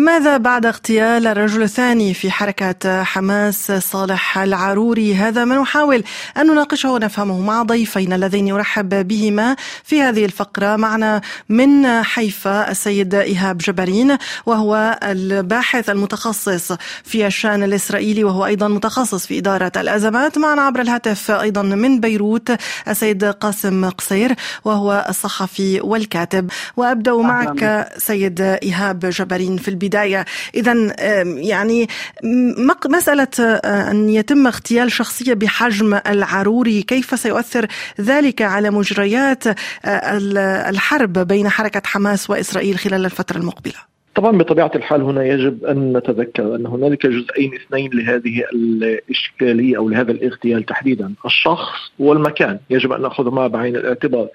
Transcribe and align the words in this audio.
ماذا 0.00 0.36
بعد 0.36 0.66
اغتيال 0.66 1.26
الرجل 1.26 1.62
الثاني 1.62 2.14
في 2.14 2.30
حركة 2.30 3.02
حماس 3.02 3.72
صالح 3.72 4.38
العروري؟ 4.38 5.14
هذا 5.14 5.44
ما 5.44 5.58
نحاول 5.58 6.04
أن 6.36 6.46
نناقشه 6.46 6.90
ونفهمه 6.90 7.40
مع 7.40 7.62
ضيفين 7.62 8.12
اللذين 8.12 8.48
يرحب 8.48 9.08
بهما 9.08 9.56
في 9.84 10.02
هذه 10.02 10.24
الفقرة. 10.24 10.76
معنا 10.76 11.20
من 11.48 12.02
حيفا 12.02 12.70
السيد 12.70 13.14
إيهاب 13.14 13.58
جبرين 13.58 14.16
وهو 14.46 14.98
الباحث 15.02 15.90
المتخصص 15.90 16.72
في 17.04 17.26
الشأن 17.26 17.62
الإسرائيلي 17.62 18.24
وهو 18.24 18.46
أيضا 18.46 18.68
متخصص 18.68 19.26
في 19.26 19.38
إدارة 19.38 19.72
الأزمات. 19.76 20.38
معنا 20.38 20.62
عبر 20.62 20.80
الهاتف 20.80 21.30
أيضا 21.30 21.62
من 21.62 22.00
بيروت 22.00 22.52
السيد 22.88 23.24
قاسم 23.24 23.88
قصير 23.90 24.34
وهو 24.64 25.06
الصحفي 25.08 25.80
والكاتب. 25.80 26.50
وأبدأ 26.76 27.16
معك 27.16 27.88
سيد 27.98 28.40
إيهاب 28.40 28.98
جبرين 28.98 29.56
في 29.56 29.68
البداية. 29.68 29.89
إذا 30.54 30.94
يعني 31.36 31.86
مسألة 32.86 33.60
أن 33.64 34.08
يتم 34.08 34.46
اغتيال 34.46 34.92
شخصية 34.92 35.34
بحجم 35.34 36.00
العروري 36.06 36.82
كيف 36.82 37.18
سيؤثر 37.18 37.66
ذلك 38.00 38.42
على 38.42 38.70
مجريات 38.70 39.44
الحرب 40.68 41.18
بين 41.18 41.48
حركة 41.48 41.82
حماس 41.84 42.30
وإسرائيل 42.30 42.78
خلال 42.78 43.04
الفترة 43.04 43.38
المقبلة؟ 43.38 43.90
طبعا 44.14 44.38
بطبيعة 44.38 44.70
الحال 44.74 45.02
هنا 45.02 45.24
يجب 45.24 45.64
أن 45.64 45.96
نتذكر 45.96 46.56
أن 46.56 46.66
هنالك 46.66 47.06
جزئين 47.06 47.54
اثنين 47.54 47.90
لهذه 47.94 48.44
الإشكالية 48.52 49.76
أو 49.76 49.88
لهذا 49.88 50.12
الاغتيال 50.12 50.66
تحديدا، 50.66 51.14
الشخص 51.26 51.78
والمكان، 51.98 52.58
يجب 52.70 52.92
أن 52.92 53.02
نأخذ 53.02 53.30
ما 53.30 53.46
بعين 53.46 53.76
الاعتبار. 53.76 54.28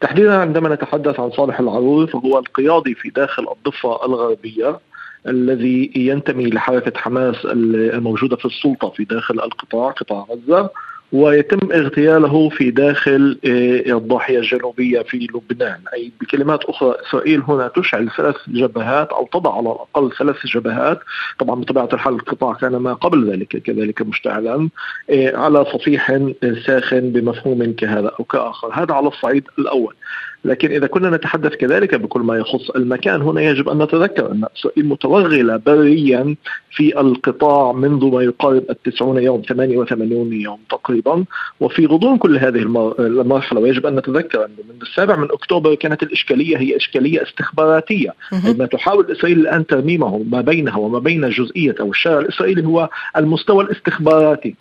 تحديدا 0.00 0.36
عندما 0.36 0.74
نتحدث 0.74 1.20
عن 1.20 1.30
صالح 1.30 1.60
العروري 1.60 2.06
فهو 2.06 2.38
القيادي 2.38 2.94
في 2.94 3.10
داخل 3.10 3.46
الضفة 3.56 4.04
الغربية. 4.06 4.78
الذي 5.26 5.90
ينتمي 5.96 6.46
لحركه 6.46 7.00
حماس 7.00 7.36
الموجودة 7.44 8.36
في 8.36 8.44
السلطة 8.44 8.90
في 8.90 9.04
داخل 9.04 9.34
القطاع 9.34 9.90
قطاع 9.90 10.26
غزة 10.30 10.70
ويتم 11.12 11.72
اغتياله 11.72 12.48
في 12.48 12.70
داخل 12.70 13.38
آه، 13.44 13.96
الضاحية 13.96 14.38
الجنوبية 14.38 15.02
في 15.02 15.26
لبنان. 15.34 15.80
أي 15.94 16.12
بكلمات 16.20 16.64
أخرى 16.64 16.94
إسرائيل 17.08 17.42
هنا 17.48 17.68
تشعل 17.68 18.10
ثلاث 18.16 18.36
جبهات 18.48 19.08
أو 19.12 19.28
تضع 19.32 19.56
على 19.56 19.72
الأقل 19.72 20.16
ثلاث 20.18 20.46
جبهات. 20.46 21.00
طبعا 21.38 21.60
بطبيعة 21.60 21.88
الحال 21.92 22.14
القطاع 22.14 22.52
كان 22.52 22.76
ما 22.76 22.94
قبل 22.94 23.30
ذلك 23.30 23.48
كذلك 23.48 24.02
مشتعلا 24.02 24.68
آه، 25.10 25.36
على 25.36 25.64
صفيح 25.64 26.18
ساخن 26.66 27.00
بمفهوم 27.00 27.72
كهذا 27.72 28.12
أو 28.20 28.24
كآخر. 28.24 28.68
هذا 28.72 28.94
على 28.94 29.08
الصعيد 29.08 29.44
الأول. 29.58 29.94
لكن 30.44 30.70
إذا 30.70 30.86
كنا 30.86 31.10
نتحدث 31.10 31.54
كذلك 31.54 31.94
بكل 31.94 32.20
ما 32.20 32.36
يخص 32.36 32.70
المكان 32.70 33.22
هنا 33.22 33.40
يجب 33.40 33.68
أن 33.68 33.82
نتذكر 33.82 34.32
أن 34.32 34.44
إسرائيل 34.56 34.86
متوغلة 34.86 35.56
بريا 35.56 36.36
في 36.70 37.00
القطاع 37.00 37.72
منذ 37.72 38.04
ما 38.04 38.22
يقارب 38.22 38.64
التسعون 38.70 39.22
يوم 39.22 39.42
88 39.48 40.32
يوم 40.32 40.58
تقريبا. 40.70 41.24
وفي 41.60 41.86
غضون 41.86 42.18
كل 42.18 42.38
هذه 42.38 42.58
المرحلة 42.98 43.60
ويجب 43.60 43.86
أن 43.86 43.96
نتذكر 43.96 44.44
أن 44.44 44.50
من 44.50 44.82
السابع 44.82 45.16
من 45.16 45.28
أكتوبر 45.32 45.74
كانت 45.74 46.02
الإشكالية 46.02 46.58
هي 46.58 46.76
إشكالية 46.76 47.22
استخباراتية. 47.22 48.14
ما 48.58 48.66
تحاول 48.66 49.12
إسرائيل 49.12 49.40
الآن 49.40 49.66
ترميمه 49.66 50.24
ما 50.30 50.40
بينها 50.40 50.76
وما 50.76 50.98
بين 50.98 51.30
جزئية 51.30 51.74
أو 51.80 51.90
الشارع 51.90 52.18
الإسرائيلي 52.18 52.66
هو 52.66 52.88
المستوى 53.16 53.64
الاستخباراتي. 53.64 54.54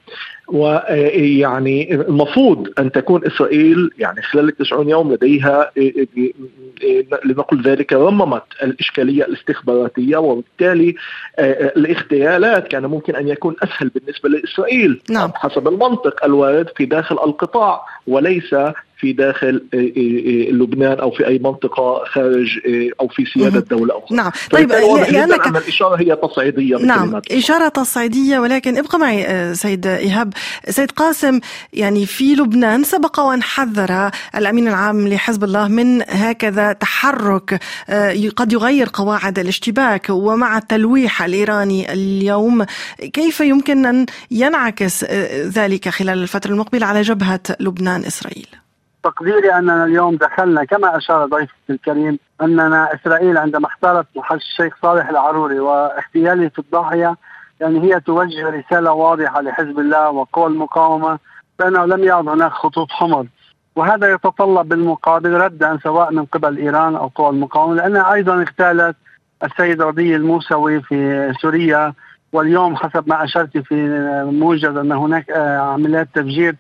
ويعني 0.48 1.94
المفروض 1.94 2.68
أن 2.80 2.92
تكون 2.92 3.26
إسرائيل 3.26 3.92
يعني 3.98 4.22
خلال 4.22 4.50
التسعون 4.50 4.90
يوم 4.90 5.14
لديها 5.14 5.72
لنقل 7.26 7.62
ذلك 7.62 7.94
رممت 7.94 8.44
الإشكالية 8.64 9.24
الاستخباراتية 9.24 10.18
وبالتالي 10.18 10.96
الاغتيالات 11.40 12.68
كان 12.68 12.86
ممكن 12.86 13.16
أن 13.16 13.28
يكون 13.28 13.56
أسهل 13.64 13.90
بالنسبة 13.90 14.30
لإسرائيل 14.30 15.02
نعم. 15.10 15.32
حسب 15.36 15.68
المنطق 15.68 16.26
الوارد 16.26 16.70
في 16.76 16.86
داخل 16.86 17.16
القطاع 17.16 17.86
وليس 18.08 18.56
في 19.00 19.14
داخل 19.14 19.64
آه، 19.74 19.78
آه، 19.78 19.80
آه، 19.80 20.52
لبنان 20.52 21.00
أو 21.00 21.12
في 21.12 21.28
أي 21.28 21.40
منطقة 21.40 22.04
خارج 22.06 22.60
أو 23.00 23.08
في 23.08 23.26
سيادة 23.26 23.60
دوله 23.60 23.98
أخرى. 23.98 24.18
نعم. 24.18 24.32
طيب 24.52 24.72
لانك 24.72 25.48
أن 25.48 25.56
الإشارة 25.56 25.96
هي 25.96 26.16
تصعيدية 26.16 26.78
نعم 26.78 27.22
إشارة 27.32 27.68
تصعيدية 27.68 28.40
ولكن 28.40 28.78
ابقى 28.78 29.00
معي 29.00 29.56
سيد 29.56 29.88
إيهاب. 29.88 30.34
سيد 30.70 30.92
قاسم 30.92 31.40
يعني 31.74 32.06
في 32.06 32.36
لبنان 32.36 32.84
سبق 32.84 33.20
وأن 33.20 33.44
حذر 33.44 34.12
الأمين 34.36 34.68
العام 34.68 35.08
لحزب 35.08 35.44
الله 35.44 35.68
من 35.68 36.02
هكذا 36.02 36.74
تحرك 36.74 37.60
قد 38.36 38.54
يغير 38.54 38.90
قواعد 38.94 39.40
الاشتباك 39.40 40.08
ومع 40.10 40.58
التلويح 40.58 41.24
الإيراني 41.24 41.94
اليوم 41.94 42.66
كيف 43.14 43.40
يمكن 43.40 43.86
أن 43.86 44.06
ينعكس 44.32 45.04
ذلك 45.34 45.90
خلال 45.90 46.20
الفترة 46.24 46.52
المقبلة 46.52 46.86
على 46.86 47.02
جبهة 47.02 47.42
لبنان 47.60 48.04
إسرائيل؟ 48.04 48.48
تقديري 49.12 49.54
أننا 49.54 49.86
اليوم 49.86 50.16
دخلنا 50.16 50.64
كما 50.64 50.98
أشار 50.98 51.26
ضيفي 51.26 51.54
الكريم 51.70 52.20
أننا 52.42 52.90
إسرائيل 52.96 53.38
عندما 53.38 53.68
اختارت 53.68 54.06
الشيخ 54.32 54.76
صالح 54.82 55.10
العروري 55.10 55.60
واغتياله 55.60 56.48
في 56.50 56.60
الضاحية 56.60 57.16
يعني 57.60 57.82
هي 57.82 58.00
توجه 58.00 58.50
رسالة 58.50 58.92
واضحة 58.92 59.42
لحزب 59.42 59.80
الله 59.80 60.10
وقوى 60.10 60.48
المقاومة 60.48 61.20
بانه 61.60 61.86
لم 61.86 62.04
يعد 62.04 62.28
هناك 62.28 62.52
خطوط 62.52 62.92
حمر. 62.92 63.26
وهذا 63.76 64.12
يتطلب 64.12 64.70
بالمقابل 64.70 65.34
ردا 65.34 65.80
سواء 65.84 66.12
من 66.14 66.26
قبل 66.26 66.58
إيران 66.58 66.96
أو 66.96 67.08
قوى 67.16 67.30
المقاومة 67.30 67.76
لانها 67.76 68.14
أيضا 68.14 68.42
اغتالت 68.42 68.96
السيد 69.44 69.82
رضي 69.82 70.16
الموسوي 70.16 70.82
في 70.82 71.34
سوريا 71.42 71.94
واليوم 72.34 72.76
حسب 72.76 73.10
ما 73.10 73.24
أشرت 73.24 73.58
في 73.58 73.76
موجز 74.32 74.78
أن 74.78 74.92
هناك 74.92 75.32
عمليات 75.60 76.08
تفجير 76.16 76.56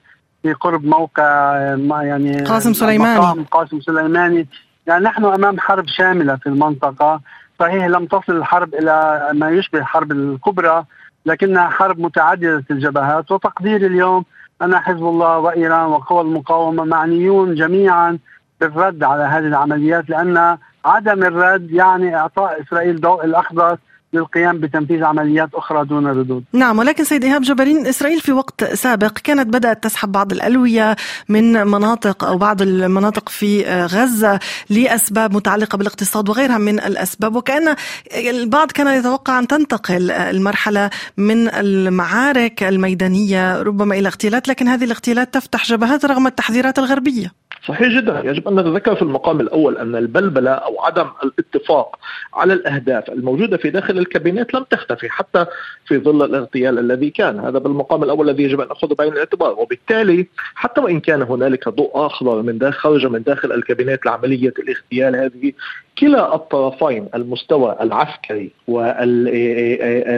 في 0.47 0.53
قرب 0.53 0.85
موقع 0.85 1.55
يعني 2.03 2.41
قاسم 2.41 2.73
سليماني. 2.73 3.45
قاسم 3.51 3.79
سليماني. 3.79 4.47
يعني 4.87 5.03
نحن 5.03 5.25
أمام 5.25 5.59
حرب 5.59 5.87
شاملة 5.87 6.35
في 6.35 6.47
المنطقة. 6.47 7.21
صحيح 7.59 7.85
لم 7.85 8.05
تصل 8.05 8.37
الحرب 8.37 8.75
إلى 8.75 9.29
ما 9.33 9.49
يشبه 9.49 9.79
الحرب 9.79 10.11
الكبرى 10.11 10.83
لكنها 11.25 11.69
حرب 11.69 11.99
متعددة 11.99 12.63
الجبهات. 12.71 13.31
وتقديري 13.31 13.87
اليوم 13.87 14.25
ان 14.61 14.77
حزب 14.77 15.03
الله 15.03 15.37
وإيران 15.37 15.85
وقوى 15.85 16.21
المقاومة 16.21 16.83
معنيون 16.83 17.55
جميعا 17.55 18.17
بالرد 18.61 19.03
على 19.03 19.23
هذه 19.23 19.47
العمليات 19.47 20.09
لأن 20.09 20.57
عدم 20.85 21.23
الرد 21.23 21.71
يعني 21.71 22.15
إعطاء 22.15 22.61
إسرائيل 22.61 23.01
ضوء 23.01 23.25
الاخضر 23.25 23.77
للقيام 24.13 24.59
بتنفيذ 24.59 25.03
عمليات 25.03 25.49
أخرى 25.53 25.85
دون 25.85 26.07
ردود. 26.07 26.43
نعم 26.53 26.79
ولكن 26.79 27.03
سيد 27.03 27.23
إيهاب 27.23 27.41
جبرين 27.41 27.87
إسرائيل 27.87 28.19
في 28.19 28.31
وقت 28.31 28.63
سابق 28.63 29.17
كانت 29.17 29.47
بدأت 29.47 29.83
تسحب 29.83 30.11
بعض 30.11 30.31
الألوية 30.31 30.95
من 31.29 31.67
مناطق 31.67 32.23
أو 32.23 32.37
بعض 32.37 32.61
المناطق 32.61 33.29
في 33.29 33.63
غزة 33.85 34.39
لأسباب 34.69 35.33
متعلقة 35.33 35.77
بالاقتصاد 35.77 36.29
وغيرها 36.29 36.57
من 36.57 36.79
الأسباب. 36.79 37.35
وكأن 37.35 37.75
البعض 38.15 38.71
كان 38.71 38.87
يتوقع 38.99 39.39
أن 39.39 39.47
تنتقل 39.47 40.11
المرحلة 40.11 40.89
من 41.17 41.47
المعارك 41.49 42.63
الميدانية 42.63 43.61
ربما 43.61 43.95
إلى 43.95 44.07
اغتيالات 44.07 44.47
لكن 44.47 44.67
هذه 44.67 44.83
الاغتيالات 44.83 45.33
تفتح 45.33 45.65
جبهات 45.65 46.05
رغم 46.05 46.27
التحذيرات 46.27 46.79
الغربية. 46.79 47.31
صحيح 47.67 47.87
جدا. 47.87 48.21
يجب 48.25 48.47
أن 48.47 48.59
نتذكر 48.59 48.95
في 48.95 49.01
المقام 49.01 49.39
الأول 49.39 49.77
أن 49.77 49.95
البلبلة 49.95 50.51
أو 50.51 50.81
عدم 50.81 51.07
الاتفاق 51.23 51.95
على 52.33 52.53
الأهداف 52.53 53.09
الموجودة 53.09 53.57
في 53.57 53.69
داخل 53.69 53.96
الكابينت 53.97 54.53
لم 54.53 54.63
تختفي 54.63 55.09
حتى 55.09 55.45
في 55.85 55.97
ظل 55.97 56.25
الاغتيال 56.25 56.79
الذي 56.79 57.09
كان. 57.09 57.39
هذا 57.39 57.59
بالمقام 57.59 58.03
الأول 58.03 58.29
الذي 58.29 58.43
يجب 58.43 58.61
أن 58.61 58.67
ناخذه 58.67 58.93
بعين 58.93 59.13
الاعتبار. 59.13 59.59
وبالتالي 59.59 60.27
حتى 60.55 60.81
وإن 60.81 60.99
كان 60.99 61.21
هنالك 61.21 61.69
ضوء 61.69 61.91
اخضر 61.93 62.41
من 62.41 62.57
داخل 62.57 62.77
خرج 62.77 63.05
من 63.05 63.23
داخل 63.23 63.51
الكابينت 63.51 64.05
لعملية 64.05 64.53
الاغتيال 64.59 65.15
هذه 65.15 65.53
كلا 65.99 66.35
الطرفين 66.35 67.07
المستوى 67.15 67.77
العسكري 67.81 68.51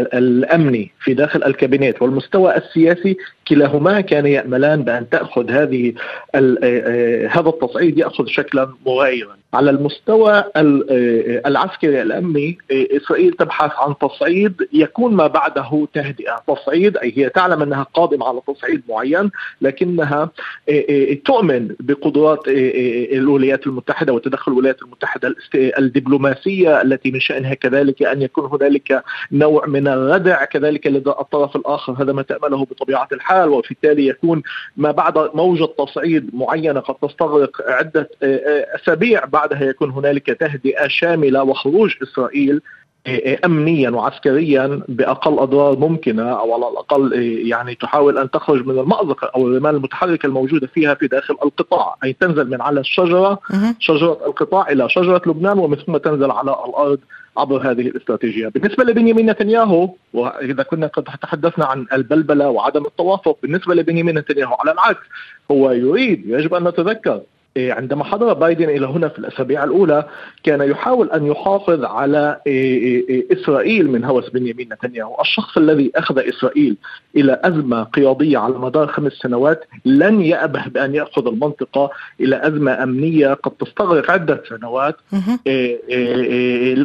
والامني 0.10 0.92
في 1.00 1.14
داخل 1.14 1.44
الكابينت 1.44 2.02
والمستوى 2.02 2.58
السياسي 2.58 3.18
كلاهما 3.50 4.02
كان 4.02 4.26
يأملان 4.26 4.84
بأن 4.84 5.10
تأخذ 5.10 5.52
هذه 5.52 5.94
هذا 7.30 7.50
التصعيد 7.50 7.98
يأخذ 7.98 8.26
شكلا 8.26 8.70
مغايرا. 8.86 9.40
على 9.54 9.70
المستوى 9.70 10.44
العسكري 11.46 12.02
الأمني 12.02 12.58
إسرائيل 12.72 13.34
تبحث 13.34 13.72
عن 13.78 13.96
تصعيد 13.98 14.68
يكون 14.74 15.14
ما 15.14 15.28
بعده 15.28 15.88
تهدئة، 15.94 16.44
تصعيد 16.48 16.98
أي 16.98 17.14
هي 17.18 17.30
تعلم 17.30 17.62
أنها 17.62 17.84
قادمة 17.84 18.28
على 18.28 18.42
تصعيد 18.48 18.82
معين 18.90 19.32
لكنها 19.62 20.30
تؤمن 21.26 21.76
بقدرات 21.80 22.40
الولايات 22.48 23.68
المتحدة 23.68 24.14
وتدخل 24.14 24.52
الولايات 24.52 24.82
المتحدة 24.82 25.36
الدبلوماسية 25.56 26.82
التي 26.82 27.12
من 27.12 27.20
شأنها 27.20 27.54
كذلك 27.54 28.04
أن 28.04 28.22
يكون 28.22 28.46
هنالك 28.46 29.04
نوع 29.32 29.66
من 29.66 29.88
الردع 29.88 30.46
كذلك 30.46 30.88
لدى 30.88 31.10
الطرف 31.10 31.56
الآخر 31.56 31.94
هذا 32.04 32.14
ما 32.14 32.22
تأمله 32.22 32.66
بطبيعة 32.66 33.08
الحال. 33.14 33.39
وبالتالي 33.48 34.08
يكون 34.08 34.44
ما 34.78 34.92
بعد 34.92 35.30
موجة 35.36 35.68
تصعيد 35.78 36.36
معينة 36.36 36.80
قد 36.80 37.10
تستغرق 37.10 37.62
عدة 37.68 38.10
أسابيع 38.76 39.26
بعدها 39.26 39.64
يكون 39.64 39.92
هنالك 39.92 40.26
تهدئة 40.40 40.88
شاملة 40.88 41.44
وخروج 41.44 41.96
إسرائيل 42.04 42.62
امنيا 43.46 43.90
وعسكريا 43.90 44.82
بأقل 44.88 45.40
اضرار 45.40 45.80
ممكنة 45.80 46.30
أو 46.32 46.54
على 46.54 46.72
الأقل 46.72 47.14
يعني 47.48 47.76
تحاول 47.76 48.18
أن 48.18 48.32
تخرج 48.32 48.66
من 48.68 48.80
المأزق 48.80 49.32
أو 49.36 49.48
الرمال 49.48 49.76
المتحركه 49.76 50.28
الموجودة 50.28 50.68
فيها 50.68 50.94
في 50.94 51.08
داخل 51.08 51.36
القطاع، 51.44 51.96
أي 52.04 52.14
تنزل 52.14 52.50
من 52.50 52.62
على 52.62 52.80
الشجرة 52.80 53.40
شجرة 53.80 54.20
القطاع 54.26 54.70
إلى 54.70 54.90
شجرة 54.90 55.22
لبنان 55.26 55.60
ومن 55.60 55.78
ثم 55.78 55.98
تنزل 55.98 56.32
على 56.32 56.52
الأرض 56.52 57.00
عبر 57.38 57.72
هذه 57.72 57.82
الاستراتيجية، 57.82 58.48
بالنسبة 58.48 58.84
لبنيامين 58.84 59.30
نتنياهو 59.30 59.90
وإذا 60.14 60.64
كنا 60.64 60.88
قد 60.88 61.04
تحدثنا 61.04 61.66
عن 61.66 61.86
البلبلة 61.94 62.50
وعدم 62.50 62.86
التوافق، 62.86 63.38
بالنسبة 63.44 63.76
لبنيامين 63.76 64.18
نتنياهو 64.18 64.56
على 64.60 64.72
العكس 64.72 65.06
هو 65.52 65.72
يريد 65.72 66.24
يجب 66.28 66.54
أن 66.54 66.68
نتذكر 66.68 67.12
إيه، 67.14 67.39
عندما 67.58 68.04
حضر 68.04 68.34
بايدن 68.34 68.70
إلى 68.70 68.88
هنا 68.88 69.08
في 69.08 69.20
الأسابيع 69.20 69.64
الأولى 69.64 70.06
كان 70.44 70.62
يحاول 70.62 71.12
أن 71.12 71.26
يحافظ 71.26 71.84
على 71.84 72.40
إيه، 72.48 73.10
إيه، 73.10 73.26
إسرائيل 73.32 73.92
من 73.92 74.04
هوس 74.04 74.30
بنيامين 74.30 74.70
نتنياهو، 74.74 75.22
الشخص 75.22 75.58
الذي 75.58 75.92
أخذ 75.96 76.20
إسرائيل 76.20 76.78
إلى 77.16 77.40
أزمة 77.44 77.84
قيادية 77.84 78.38
على 78.38 78.54
مدار 78.54 78.88
خمس 78.88 79.12
سنوات 79.12 79.66
لن 79.86 80.22
يأبه 80.22 80.68
بأن 80.68 80.96
يأخذ 80.96 81.28
المنطقة 81.28 81.90
إلى 82.20 82.48
أزمة 82.48 82.84
أمنية 82.84 83.34
قد 83.34 83.52
تستغرق 83.52 84.12
عدة 84.12 84.44
سنوات 84.50 84.96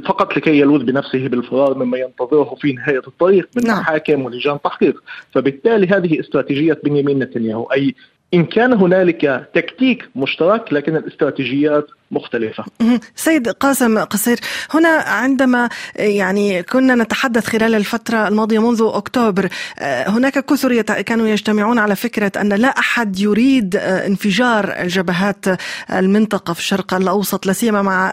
فقط 0.07 0.37
لكي 0.37 0.61
يلوذ 0.61 0.85
بنفسه 0.85 1.29
بالفرار 1.29 1.79
مما 1.79 1.99
ينتظره 1.99 2.55
في 2.61 2.73
نهاية 2.73 3.03
الطريق 3.07 3.49
من 3.57 3.67
نعم. 3.67 3.79
محاكم 3.79 4.25
ولجان 4.25 4.59
تحقيق، 4.65 5.03
فبالتالي 5.33 5.87
هذه 5.87 6.21
استراتيجية 6.21 6.79
بنيامين 6.85 7.19
نتنياهو 7.19 7.65
أي 7.65 7.95
إن 8.35 8.45
كان 8.45 8.73
هنالك 8.73 9.49
تكتيك 9.55 10.09
مشترك 10.17 10.73
لكن 10.73 10.97
الاستراتيجيات 10.97 11.87
مختلفة. 12.15 12.65
سيد 13.17 13.49
قاسم 13.49 13.99
قصير 13.99 14.41
هنا 14.75 14.89
عندما 14.89 15.69
يعني 15.97 16.63
كنا 16.63 16.95
نتحدث 16.95 17.47
خلال 17.47 17.75
الفترة 17.75 18.29
الماضية 18.29 18.59
منذ 18.71 18.83
أكتوبر 18.83 19.49
هناك 19.83 20.45
كثر 20.45 20.83
كانوا 20.83 21.29
يجتمعون 21.29 21.79
على 21.79 21.97
فكرة 21.97 22.33
أن 22.41 22.49
لا 22.49 22.69
أحد 22.69 23.19
يريد 23.19 23.77
انفجار 23.77 24.75
الجبهات 24.79 25.45
المنطقة 25.93 26.53
في 26.53 26.61
الشرق 26.61 26.95
الأوسط 26.95 27.47
لا 27.47 27.53
سيما 27.53 27.83
مع 27.83 28.13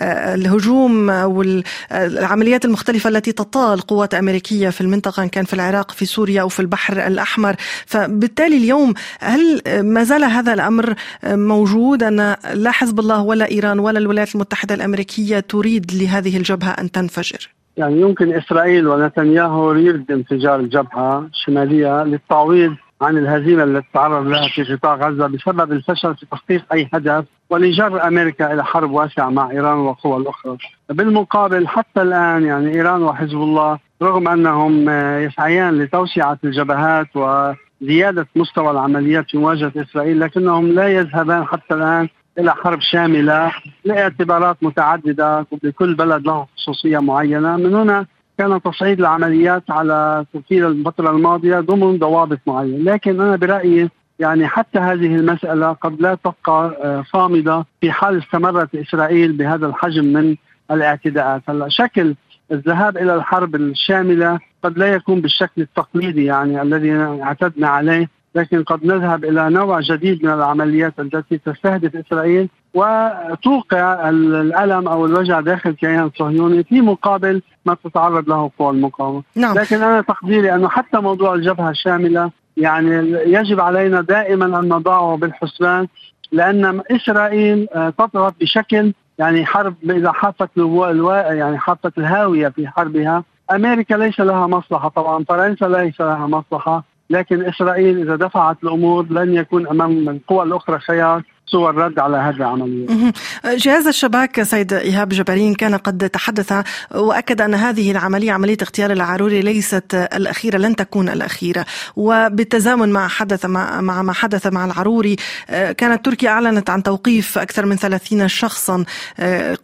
الهجوم 0.00 1.08
والعمليات 1.08 2.64
المختلفة 2.64 3.08
التي 3.08 3.32
تطال 3.32 3.80
قوات 3.80 4.14
أمريكية 4.14 4.70
في 4.70 4.80
المنطقة 4.80 5.22
إن 5.22 5.28
كان 5.28 5.44
في 5.44 5.54
العراق 5.54 5.90
في 5.90 6.06
سوريا 6.06 6.42
أو 6.42 6.48
في 6.48 6.60
البحر 6.60 7.06
الأحمر. 7.06 7.56
فبالتالي 7.86 8.56
اليوم 8.56 8.94
هل 9.20 9.62
ما 9.66 10.04
زال 10.04 10.24
هذا 10.24 10.52
الأمر 10.52 10.94
موجود؟ 11.24 12.02
أن 12.02 12.36
لا 12.52 12.70
حزب 12.70 13.00
الله 13.00 13.11
الله 13.12 13.24
ولا 13.24 13.50
إيران 13.50 13.78
ولا 13.78 13.98
الولايات 13.98 14.34
المتحدة 14.34 14.74
الأمريكية 14.74 15.40
تريد 15.40 15.92
لهذه 15.92 16.36
الجبهة 16.36 16.70
أن 16.70 16.90
تنفجر. 16.90 17.48
يعني 17.76 18.00
يمكن 18.00 18.34
إسرائيل 18.34 18.88
ونتنياهو 18.88 19.72
يريد 19.72 20.10
انفجار 20.10 20.60
الجبهة 20.60 21.18
الشمالية 21.18 22.04
للتعويض 22.04 22.74
عن 23.02 23.18
الهزيمة 23.18 23.64
التي 23.64 23.86
تعرض 23.94 24.26
لها 24.26 24.48
في 24.48 24.74
قطاع 24.74 24.94
غزة 24.94 25.26
بسبب 25.26 25.72
الفشل 25.72 26.16
في 26.16 26.26
تحقيق 26.26 26.64
أي 26.72 26.88
هدف 26.94 27.24
ولجر 27.50 28.08
أمريكا 28.08 28.52
إلى 28.52 28.64
حرب 28.64 28.90
واسعة 28.90 29.30
مع 29.30 29.50
إيران 29.50 29.78
والقوى 29.78 30.16
الأخرى. 30.16 30.56
بالمقابل 30.88 31.68
حتى 31.68 32.02
الآن 32.02 32.44
يعني 32.44 32.74
إيران 32.74 33.02
وحزب 33.02 33.36
الله 33.36 33.78
رغم 34.02 34.28
أنهم 34.28 34.90
يسعيان 35.26 35.78
لتوسعة 35.78 36.38
الجبهات 36.44 37.08
وزيادة 37.14 38.26
مستوى 38.36 38.70
العمليات 38.70 39.30
في 39.30 39.38
مواجهة 39.38 39.72
إسرائيل 39.76 40.20
لكنهم 40.20 40.68
لا 40.68 40.88
يذهبان 40.88 41.44
حتى 41.44 41.74
الآن 41.74 42.08
إلى 42.38 42.54
حرب 42.54 42.80
شاملة 42.80 43.52
لاعتبارات 43.84 44.56
متعددة 44.62 45.46
لكل 45.62 45.94
بلد 45.94 46.26
له 46.26 46.46
خصوصية 46.56 46.98
معينة. 46.98 47.56
من 47.56 47.74
هنا 47.74 48.06
كان 48.38 48.62
تصعيد 48.62 49.00
العمليات 49.00 49.70
على 49.70 50.24
تركيا 50.32 50.66
الفترة 50.66 51.10
الماضية 51.10 51.60
ضمن 51.60 51.98
ضوابط 51.98 52.38
معينة. 52.46 52.92
لكن 52.92 53.20
أنا 53.20 53.36
برأيي 53.36 53.90
يعني 54.18 54.46
حتى 54.46 54.78
هذه 54.78 55.16
المسألة 55.16 55.72
قد 55.72 56.00
لا 56.00 56.14
تبقى 56.14 56.76
آه، 56.82 57.04
صامدة 57.12 57.64
في 57.80 57.92
حال 57.92 58.18
استمرت 58.18 58.74
إسرائيل 58.74 59.32
بهذا 59.32 59.66
الحجم 59.66 60.04
من 60.04 60.36
الاعتداءات. 60.70 61.42
هلا 61.48 61.68
شكل 61.68 62.14
الذهاب 62.52 62.96
إلى 62.96 63.14
الحرب 63.14 63.54
الشاملة 63.54 64.38
قد 64.62 64.78
لا 64.78 64.86
يكون 64.86 65.20
بالشكل 65.20 65.62
التقليدي 65.62 66.24
يعني 66.24 66.62
الذي 66.62 66.92
اعتدنا 67.22 67.68
عليه 67.68 68.08
لكن 68.34 68.62
قد 68.62 68.84
نذهب 68.84 69.24
إلى 69.24 69.50
نوع 69.50 69.80
جديد 69.80 70.24
من 70.24 70.32
العمليات 70.32 71.00
التي 71.00 71.38
تستهدف 71.38 71.96
إسرائيل 71.96 72.48
وتوقع 72.74 74.08
الألم 74.08 74.88
أو 74.88 75.06
الوجع 75.06 75.40
داخل 75.40 75.70
الكيان 75.70 76.04
الصهيوني 76.04 76.64
في 76.64 76.80
مقابل 76.80 77.42
ما 77.66 77.76
تتعرض 77.84 78.28
له 78.28 78.50
قوى 78.58 78.70
المقاومة 78.70 79.22
نعم. 79.36 79.58
لكن 79.58 79.76
أنا 79.76 80.00
تقديري 80.00 80.54
أنه 80.54 80.68
حتى 80.68 80.98
موضوع 80.98 81.34
الجبهة 81.34 81.70
الشاملة 81.70 82.30
يعني 82.56 82.90
يجب 83.26 83.60
علينا 83.60 84.00
دائما 84.00 84.44
أن 84.44 84.68
نضعه 84.68 85.16
بالحسبان 85.16 85.86
لأن 86.32 86.82
إسرائيل 86.90 87.68
آه، 87.74 87.90
تضغط 87.90 88.34
بشكل 88.40 88.92
يعني 89.18 89.46
حرب 89.46 89.74
إذا 89.90 90.12
حافت 90.12 90.50
يعني 90.56 91.58
حافت 91.58 91.98
الهاوية 91.98 92.48
في 92.48 92.68
حربها 92.68 93.24
أمريكا 93.52 93.94
ليس 93.94 94.20
لها 94.20 94.46
مصلحة 94.46 94.88
طبعا 94.88 95.24
فرنسا 95.24 95.64
ليس 95.64 96.00
لها 96.00 96.26
مصلحة 96.26 96.84
لكن 97.12 97.44
إسرائيل 97.44 97.98
إذا 97.98 98.16
دفعت 98.16 98.56
الأمور 98.64 99.06
لن 99.10 99.34
يكون 99.34 99.68
أمام 99.68 100.08
القوى 100.08 100.42
الأخرى 100.42 100.78
خيار 100.78 101.22
سوى 101.46 101.70
الرد 101.70 101.98
على 101.98 102.16
هذه 102.16 102.36
العملية 102.36 103.12
جهاز 103.44 103.86
الشباك 103.86 104.42
سيد 104.42 104.72
إيهاب 104.72 105.08
جبارين 105.08 105.54
كان 105.54 105.74
قد 105.74 106.10
تحدث 106.10 106.64
وأكد 106.94 107.40
أن 107.40 107.54
هذه 107.54 107.90
العملية 107.90 108.32
عملية 108.32 108.56
اغتيال 108.62 108.92
العروري 108.92 109.40
ليست 109.40 109.94
الأخيرة 109.94 110.58
لن 110.58 110.76
تكون 110.76 111.08
الأخيرة. 111.08 111.66
وبالتزامن 111.96 112.92
مع 112.92 113.08
حدث 113.08 113.46
مع, 113.46 113.80
مع 113.80 114.02
ما 114.02 114.12
حدث 114.12 114.46
مع 114.46 114.64
العروري 114.64 115.16
كانت 115.48 116.04
تركيا 116.04 116.30
أعلنت 116.30 116.70
عن 116.70 116.82
توقيف 116.82 117.38
أكثر 117.38 117.66
من 117.66 117.76
30 117.76 118.28
شخصا. 118.28 118.84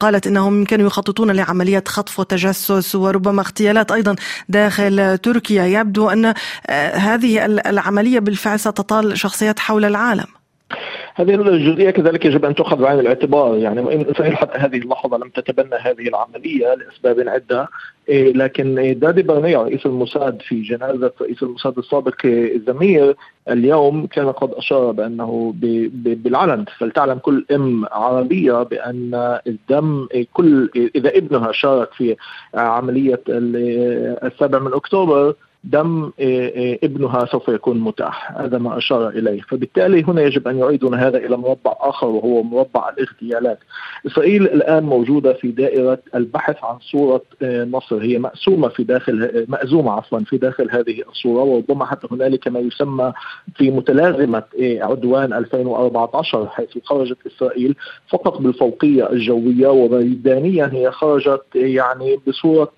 قالت 0.00 0.26
أنهم 0.26 0.64
كانوا 0.64 0.86
يخططون 0.86 1.30
لعملية 1.30 1.84
خطف 1.88 2.20
وتجسس 2.20 2.94
وربما 2.94 3.40
اغتيالات 3.40 3.92
أيضا 3.92 4.16
داخل 4.48 5.18
تركيا. 5.18 5.64
يبدو 5.64 6.08
أن 6.10 6.34
هذه 6.94 7.44
العملية 7.44 8.18
بالفعل 8.18 8.60
ستطال 8.60 9.18
شخصيات 9.18 9.58
حول 9.58 9.84
العالم. 9.84 10.37
هذه 11.18 11.34
الجزئية 11.34 11.90
كذلك 11.90 12.24
يجب 12.24 12.44
أن 12.44 12.54
تؤخذ 12.54 12.76
بعين 12.76 12.98
الاعتبار. 12.98 13.58
يعني 13.58 14.10
اسرائيل 14.10 14.36
حتى 14.36 14.58
هذه 14.58 14.76
اللحظة 14.76 15.16
لم 15.16 15.28
تتبنى 15.28 15.74
هذه 15.74 16.08
العملية 16.08 16.74
لأسباب 16.74 17.28
عدة 17.28 17.68
إيه، 18.08 18.32
لكن 18.32 18.98
دادي 18.98 19.22
برنيع 19.22 19.62
رئيس 19.62 19.86
الموساد 19.86 20.42
في 20.42 20.62
جنازة 20.62 21.12
رئيس 21.20 21.42
الموساد 21.42 21.78
السابق 21.78 22.26
زمير 22.66 23.16
اليوم 23.48 24.06
كان 24.06 24.32
قد 24.32 24.50
أشار 24.52 24.92
بأنه 24.92 25.54
بالعلن 25.94 26.64
فلتعلم 26.78 27.18
كل 27.18 27.44
ام 27.54 27.84
عربية 27.92 28.62
بأن 28.62 29.38
الدم 29.46 30.08
كل 30.32 30.70
إذا 30.96 31.16
ابنها 31.16 31.52
شارك 31.52 31.92
في 31.92 32.16
عملية 32.54 33.20
السابع 33.28 34.58
من 34.58 34.74
أكتوبر 34.74 35.34
دم 35.64 36.12
إيه، 36.18 36.48
إيه، 36.48 36.78
ابنها 36.84 37.24
سوف 37.24 37.48
يكون 37.48 37.80
متاح. 37.80 38.32
هذا 38.40 38.58
ما 38.58 38.78
أشار 38.78 39.08
إليه. 39.08 39.40
فبالتالي 39.40 40.02
هنا 40.02 40.22
يجب 40.22 40.48
أن 40.48 40.58
يعيدون 40.58 40.94
هذا 40.94 41.18
إلى 41.18 41.36
مربع 41.36 41.76
آخر 41.80 42.06
وهو 42.06 42.42
مربع 42.42 42.88
الاغتيالات. 42.88 43.58
إسرائيل 44.06 44.42
الآن 44.42 44.82
موجودة 44.82 45.32
في 45.32 45.48
دائرة 45.48 45.98
البحث 46.14 46.64
عن 46.64 46.78
صورة 46.78 47.22
إيه، 47.42 47.64
نصر. 47.64 48.02
هي 48.02 48.18
مأسومة 48.18 48.68
في 48.68 48.84
داخل 48.84 49.44
مأزومة 49.48 49.92
عفوا 49.92 50.18
في 50.18 50.36
داخل 50.36 50.70
هذه 50.70 51.02
الصورة. 51.08 51.42
وربما 51.42 51.84
حتى 51.84 52.06
هنالك 52.10 52.48
ما 52.48 52.60
يسمى 52.60 53.12
في 53.54 53.70
متلازمة 53.70 54.42
عدوان 54.60 55.32
2014 55.32 56.46
حيث 56.48 56.78
خرجت 56.84 57.16
إسرائيل 57.26 57.76
فقط 58.08 58.38
بالفوقية 58.38 59.10
الجوية 59.10 59.68
وميدانيا 59.68 60.70
هي 60.72 60.90
خرجت 60.90 61.42
يعني 61.54 62.20
بصورة 62.26 62.72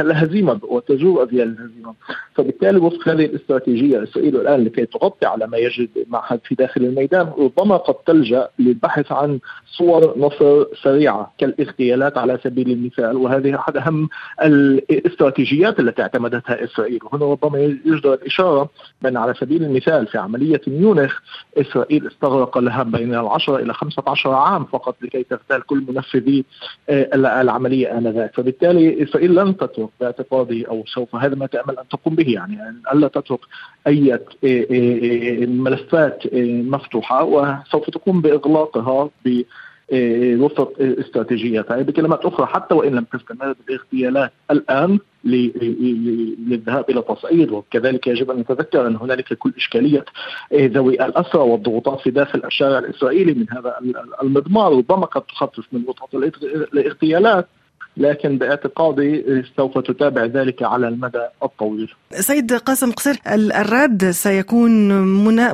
الهزيمة 0.00 0.60
وتجور 0.62 1.22
أذيال 1.22 1.63
الهزيمه 1.64 1.94
فبالتالي 2.34 2.78
وفق 2.78 3.08
هذه 3.08 3.24
الاستراتيجية 3.24 4.02
اسرائيل 4.02 4.36
الآن 4.36 4.64
لكي 4.64 4.86
تغطي 4.86 5.26
على 5.26 5.46
ما 5.46 5.58
يجد 5.58 5.88
معهد 6.08 6.40
في 6.44 6.54
داخل 6.54 6.84
الميدان 6.84 7.32
ربما 7.38 7.76
قد 7.76 7.94
تلجأ 7.94 8.48
للبحث 8.58 9.12
عن 9.12 9.38
صور 9.76 10.18
نصر 10.18 10.66
سريعة 10.82 11.32
كالاغتيالات 11.38 12.18
على 12.18 12.38
سبيل 12.44 12.70
المثال. 12.70 13.16
وهذه 13.16 13.54
أحد 13.56 13.76
أهم 13.76 14.08
الاستراتيجيات 14.42 15.80
التي 15.80 16.02
اعتمدتها 16.02 16.64
إسرائيل. 16.64 17.00
وهنا 17.04 17.24
ربما 17.24 17.58
يجدر 17.58 18.14
الإشارة 18.14 18.68
بأن 19.02 19.16
على 19.16 19.34
سبيل 19.34 19.62
المثال 19.62 20.06
في 20.06 20.18
عملية 20.18 20.60
ميونخ 20.66 21.18
إسرائيل 21.58 22.06
استغرق 22.06 22.58
لها 22.58 22.82
بين 22.82 23.14
العشرة 23.14 23.56
إلى 23.56 23.74
15 23.74 24.32
عام 24.32 24.64
فقط 24.64 24.96
لكي 25.02 25.22
تغتال 25.22 25.66
كل 25.66 25.84
منفذي 25.88 26.44
آه، 26.88 27.40
العملية 27.40 27.98
آنذاك. 27.98 28.34
فبالتالي 28.34 29.02
إسرائيل 29.02 29.34
لن 29.34 29.56
تترك 29.56 29.88
باعتقادي 30.00 30.68
أو 30.68 30.84
سوف 30.86 31.16
هذا 31.16 31.34
ما 31.34 31.46
تامل 31.54 31.78
أن 31.78 31.88
تقوم 31.88 32.14
به 32.14 32.32
يعني 32.32 32.58
ألا 32.92 33.08
تترك 33.08 33.40
أي 33.86 34.12
إيه، 34.12 34.20
إيه، 34.44 35.02
إيه، 35.02 35.46
ملفات 35.46 36.22
مفتوحة 36.74 37.24
وسوف 37.24 37.90
تقوم 37.90 38.20
بإغلاقها 38.20 39.10
ب 39.24 39.42
وفق 39.92 40.72
استراتيجيتها 40.80 41.82
بكلمات 41.82 42.26
أخرى 42.26 42.46
حتى 42.46 42.74
وإن 42.74 42.94
لم 42.94 43.04
تستمر 43.04 43.54
الاغتيالات 43.68 44.32
الآن 44.50 44.98
للذهاب 45.24 46.90
إلى 46.90 47.02
تصعيد 47.02 47.50
وكذلك 47.50 48.06
يجب 48.06 48.30
أن 48.30 48.38
نتذكر 48.38 48.86
أن 48.86 48.96
هنالك 48.96 49.34
كل 49.34 49.52
إشكالية 49.56 50.04
ذوي 50.54 50.94
الأسرى 50.94 51.42
والضغوطات 51.42 52.00
في 52.00 52.10
داخل 52.10 52.42
الشارع 52.44 52.78
الإسرائيلي 52.78 53.34
من 53.34 53.46
هذا 53.50 53.74
المضمار 54.22 54.76
ربما 54.76 55.06
قد 55.06 55.22
تخفف 55.22 55.64
من 55.72 55.84
وطأة 55.86 56.08
الاغتيالات. 56.74 57.48
لكن 57.96 58.38
باعتقادي 58.38 59.42
سوف 59.56 59.78
تتابع 59.78 60.24
ذلك 60.24 60.62
على 60.62 60.88
المدى 60.88 61.26
الطويل. 61.42 61.94
سيد 62.10 62.52
قاسم 62.52 62.92
قصير 62.92 63.16
الرد 63.34 64.10
سيكون 64.10 65.02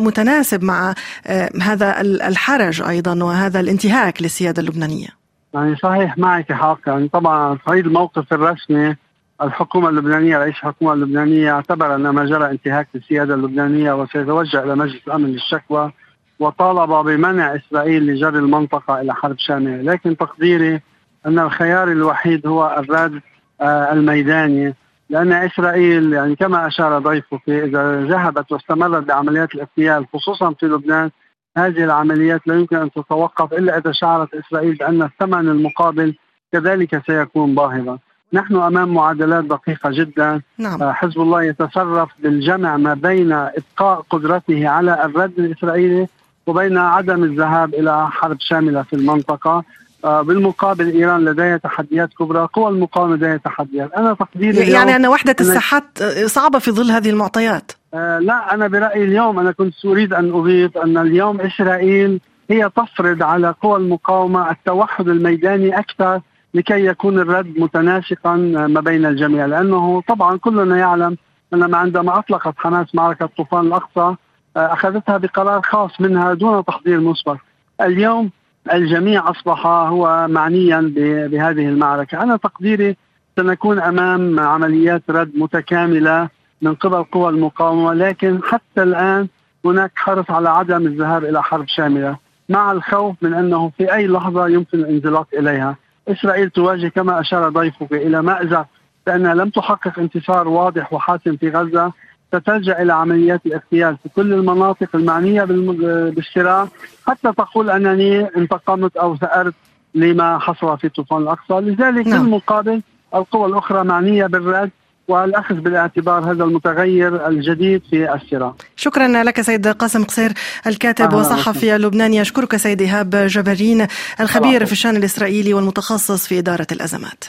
متناسب 0.02 0.64
مع 0.64 0.94
آه، 1.26 1.50
هذا 1.62 2.00
الحرج 2.00 2.82
أيضا 2.82 3.24
وهذا 3.24 3.60
الانتهاك 3.60 4.22
للسيادة 4.22 4.62
اللبنانية. 4.62 5.08
يعني 5.54 5.76
صحيح 5.76 6.18
معك 6.18 6.52
حق 6.52 6.80
يعني 6.86 7.08
طبعا 7.08 7.58
صعيد 7.66 7.86
الموقف 7.86 8.32
الرسمي 8.32 8.96
الحكومة 9.42 9.88
اللبنانية 9.88 10.38
رئيس 10.38 10.54
الحكومة 10.54 10.92
اللبنانية 10.92 11.52
اعتبر 11.52 11.94
أن 11.94 12.08
ما 12.08 12.24
جرى 12.24 12.50
انتهاك 12.50 12.88
للسيادة 12.94 13.34
اللبنانية 13.34 13.92
وسيتوجه 13.92 14.64
إلى 14.64 14.74
مجلس 14.76 15.00
الأمن 15.06 15.26
للشكوى 15.26 15.92
وطالب 16.40 16.90
بمنع 16.90 17.56
إسرائيل 17.56 18.06
لجر 18.06 18.38
المنطقة 18.38 19.00
إلى 19.00 19.14
حرب 19.14 19.38
شاملة 19.38 19.92
لكن 19.92 20.16
تقديري 20.16 20.80
أن 21.26 21.38
الخيار 21.38 21.92
الوحيد 21.92 22.46
هو 22.46 22.76
الرد 22.78 23.20
آه، 23.60 23.92
الميداني. 23.92 24.74
لأن 25.10 25.32
إسرائيل 25.32 26.12
يعني 26.12 26.36
كما 26.36 26.66
أشار 26.66 26.98
ضيفك 26.98 27.48
إذا 27.48 28.00
ذهبت 28.00 28.52
واستمرت 28.52 29.04
بعمليات 29.04 29.54
الاغتيال 29.54 30.06
خصوصا 30.12 30.52
في 30.52 30.66
لبنان 30.66 31.10
هذه 31.56 31.84
العمليات 31.84 32.40
لا 32.46 32.54
يمكن 32.54 32.76
أن 32.76 32.90
تتوقف 32.90 33.52
إلا 33.52 33.78
إذا 33.78 33.92
شعرت 33.92 34.34
إسرائيل 34.34 34.74
بأن 34.74 35.02
الثمن 35.02 35.48
المقابل 35.48 36.14
كذلك 36.52 37.02
سيكون 37.06 37.54
باهظا. 37.54 37.98
نحن 38.32 38.56
أمام 38.56 38.94
معادلات 38.94 39.44
دقيقة 39.44 39.90
جدا. 39.90 40.40
نعم. 40.58 40.82
آه، 40.82 40.92
حزب 40.92 41.20
الله 41.20 41.42
يتصرف 41.42 42.08
بالجمع 42.18 42.76
ما 42.76 42.94
بين 42.94 43.32
إبقاء 43.32 44.00
قدرته 44.10 44.68
على 44.68 45.04
الرد 45.04 45.38
الإسرائيلي 45.38 46.06
وبين 46.46 46.78
عدم 46.78 47.24
الذهاب 47.24 47.74
إلى 47.74 48.08
حرب 48.10 48.36
شاملة 48.40 48.82
في 48.82 48.96
المنطقة. 48.96 49.64
بالمقابل 50.04 50.92
إيران 50.92 51.24
لديها 51.24 51.56
تحديات 51.56 52.10
كبرى، 52.18 52.48
قوى 52.52 52.68
المقاومة 52.70 53.16
لديها 53.16 53.36
تحديات، 53.36 53.92
أنا 53.92 54.14
تقديري 54.14 54.70
يعني 54.70 54.96
أن 54.96 55.06
وحدة 55.06 55.36
الساحات 55.40 56.02
صعبة 56.26 56.58
في 56.58 56.70
ظل 56.70 56.90
هذه 56.90 57.10
المعطيات. 57.10 57.72
آه 57.94 58.18
لا 58.18 58.54
أنا 58.54 58.68
برأيي 58.68 59.04
اليوم 59.04 59.38
أنا 59.38 59.52
كنت 59.52 59.84
أريد 59.84 60.14
أن 60.14 60.32
اضيف 60.34 60.78
أن 60.78 60.98
اليوم 60.98 61.40
إسرائيل 61.40 62.20
هي 62.50 62.70
تفرض 62.76 63.22
على 63.22 63.54
قوى 63.62 63.76
المقاومة 63.76 64.50
التوحد 64.50 65.08
الميداني 65.08 65.78
أكثر 65.78 66.20
لكي 66.54 66.86
يكون 66.86 67.18
الرد 67.18 67.58
متناسقا 67.58 68.36
ما 68.70 68.80
بين 68.80 69.06
الجميع 69.06 69.46
لأنه 69.46 70.02
طبعا 70.08 70.36
كلنا 70.36 70.78
يعلم 70.78 71.16
انما 71.54 71.78
عندما 71.78 72.18
أطلقت 72.18 72.54
حماس 72.56 72.94
معركة 72.94 73.28
طوفان 73.36 73.66
الأقصى 73.66 74.16
آه، 74.56 74.72
أخذتها 74.72 75.16
بقرار 75.16 75.62
خاص 75.62 76.00
منها 76.00 76.34
دون 76.34 76.64
تحضير 76.64 77.00
مسبق. 77.00 77.36
اليوم 77.80 78.30
الجميع 78.72 79.30
أصبح 79.30 79.66
هو 79.66 80.26
معنيا 80.28 80.92
بهذه 81.30 81.68
المعركة، 81.68 82.22
أنا 82.22 82.36
تقديري 82.36 82.96
سنكون 83.36 83.80
أمام 83.80 84.40
عمليات 84.40 85.02
رد 85.10 85.30
متكاملة 85.34 86.28
من 86.62 86.74
قبل 86.74 87.02
قوى 87.02 87.28
المقاومة، 87.28 87.92
لكن 87.94 88.40
حتى 88.42 88.82
الآن 88.82 89.28
هناك 89.64 89.92
حرص 89.94 90.30
على 90.30 90.48
عدم 90.48 90.86
الذهاب 90.86 91.24
إلى 91.24 91.42
حرب 91.42 91.64
شاملة، 91.68 92.16
مع 92.48 92.72
الخوف 92.72 93.16
من 93.22 93.34
أنه 93.34 93.72
في 93.78 93.94
أي 93.94 94.06
لحظة 94.06 94.48
يمكن 94.48 94.78
الانزلاق 94.78 95.26
إليها. 95.38 95.76
إسرائيل 96.08 96.50
تواجه 96.50 96.88
كما 96.88 97.20
أشار 97.20 97.48
ضيفك 97.48 97.92
إلى 97.92 98.22
مأزق 98.22 98.66
بأنها 99.06 99.34
لم 99.34 99.48
تحقق 99.48 99.98
انتصار 99.98 100.48
واضح 100.48 100.92
وحاسم 100.92 101.36
في 101.36 101.50
غزة 101.50 101.92
ستلجأ 102.34 102.82
إلى 102.82 102.92
عمليات 102.92 103.46
الاغتيال 103.46 103.96
في 104.02 104.08
كل 104.08 104.32
المناطق 104.32 104.88
المعنية 104.94 105.44
بالصراع 105.44 106.68
حتى 107.06 107.32
تقول 107.32 107.70
أنني 107.70 108.28
انتقمت 108.36 108.96
أو 108.96 109.16
ثأرت 109.16 109.54
لما 109.94 110.38
حصل 110.38 110.78
في 110.78 110.88
طوفان 110.88 111.22
الأقصى 111.22 111.54
لذلك 111.54 112.06
نعم. 112.06 112.22
بالمقابل 112.22 112.82
القوى 113.14 113.46
الأخرى 113.46 113.84
معنية 113.84 114.26
بالرد 114.26 114.70
والأخذ 115.08 115.54
بالاعتبار 115.54 116.32
هذا 116.32 116.44
المتغير 116.44 117.28
الجديد 117.28 117.82
في 117.90 118.14
الصراع. 118.14 118.54
شكرا 118.76 119.08
لك 119.08 119.40
سيد 119.40 119.68
قاسم 119.68 120.04
قصير 120.04 120.32
الكاتب 120.66 121.12
والصحفي 121.12 121.76
اللبناني 121.76 122.20
أشكرك 122.20 122.56
سيد 122.56 122.82
إيهاب 122.82 123.10
جبرين 123.10 123.86
الخبير 124.20 124.66
في 124.66 124.72
الشان 124.72 124.96
الإسرائيلي 124.96 125.54
والمتخصص 125.54 126.26
في 126.26 126.38
إدارة 126.38 126.66
الأزمات. 126.72 127.24